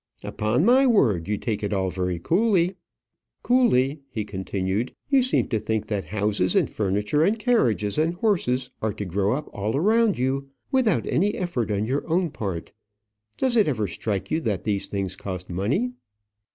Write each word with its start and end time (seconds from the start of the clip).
"Upon 0.23 0.65
my 0.65 0.87
word, 0.87 1.27
you 1.27 1.37
take 1.37 1.61
it 1.61 1.71
all 1.71 1.91
very 1.91 2.17
coolly," 2.17 2.75
he 4.09 4.25
continued; 4.25 4.95
"you 5.09 5.21
seem 5.21 5.47
to 5.49 5.59
think 5.59 5.85
that 5.89 6.05
houses, 6.05 6.55
and 6.55 6.67
furniture, 6.71 7.23
and 7.23 7.37
carriages, 7.37 7.99
and 7.99 8.15
horses 8.15 8.71
are 8.81 8.93
to 8.93 9.05
grow 9.05 9.33
up 9.33 9.47
all 9.53 9.79
round 9.79 10.17
you 10.17 10.49
without 10.71 11.05
any 11.05 11.35
effort 11.35 11.69
on 11.69 11.85
your 11.85 12.01
own 12.11 12.31
part. 12.31 12.71
Does 13.37 13.55
it 13.55 13.67
ever 13.67 13.85
strike 13.87 14.31
you 14.31 14.41
that 14.41 14.63
these 14.63 14.87
things 14.87 15.15
cost 15.15 15.51
money?" 15.51 15.91